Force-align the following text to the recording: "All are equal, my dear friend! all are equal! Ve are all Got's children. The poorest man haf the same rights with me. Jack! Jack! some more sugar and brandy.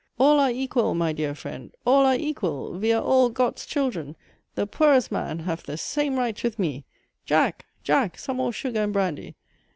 "All 0.17 0.39
are 0.39 0.49
equal, 0.49 0.95
my 0.95 1.13
dear 1.13 1.35
friend! 1.35 1.71
all 1.85 2.07
are 2.07 2.15
equal! 2.15 2.79
Ve 2.79 2.91
are 2.93 3.03
all 3.03 3.29
Got's 3.29 3.67
children. 3.67 4.15
The 4.55 4.65
poorest 4.65 5.11
man 5.11 5.37
haf 5.37 5.61
the 5.61 5.77
same 5.77 6.17
rights 6.17 6.41
with 6.41 6.57
me. 6.57 6.85
Jack! 7.23 7.67
Jack! 7.83 8.17
some 8.17 8.37
more 8.37 8.51
sugar 8.51 8.79
and 8.81 8.93
brandy. 8.93 9.35